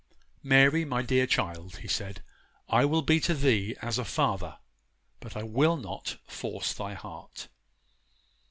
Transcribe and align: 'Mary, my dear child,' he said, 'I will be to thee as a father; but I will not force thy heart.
'Mary, 0.41 0.83
my 0.83 1.03
dear 1.03 1.27
child,' 1.27 1.77
he 1.77 1.87
said, 1.87 2.23
'I 2.69 2.85
will 2.85 3.01
be 3.03 3.19
to 3.19 3.35
thee 3.35 3.75
as 3.83 3.99
a 3.99 4.03
father; 4.03 4.57
but 5.19 5.37
I 5.37 5.43
will 5.43 5.77
not 5.77 6.17
force 6.25 6.73
thy 6.73 6.95
heart. 6.95 7.49